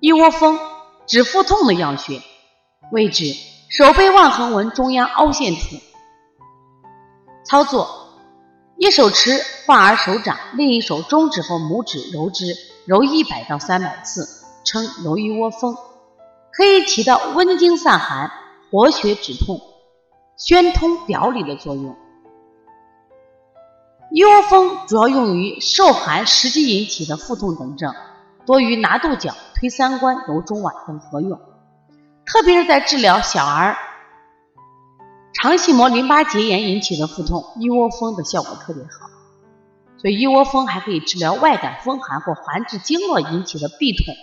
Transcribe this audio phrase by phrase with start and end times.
[0.00, 0.58] 一窝蜂
[1.06, 2.22] 指腹痛的药穴，
[2.90, 3.34] 位置
[3.68, 5.76] 手背腕横纹中央凹陷处。
[7.44, 7.86] 操作：
[8.78, 12.56] 一手持患儿手掌，另一手中指和拇指揉之，
[12.86, 14.26] 揉一百到三百次，
[14.64, 15.76] 称揉一窝蜂，
[16.50, 18.30] 可以起到温经散寒、
[18.70, 19.60] 活血止痛、
[20.38, 21.94] 宣通表里的作用。
[24.10, 27.94] 一窝蜂主要用于受寒湿积引起的腹痛等症，
[28.50, 31.38] 多于拿肚角、推三关、揉中脘等合用。
[32.26, 33.76] 特别是在治疗小儿
[35.34, 39.08] 肠系膜淋巴结炎引起的腹痛，一窝蜂的效果特别好。
[39.98, 44.16] 所以一窝蜂还可以治疗外感风寒或寒滞经络引起的痹痛。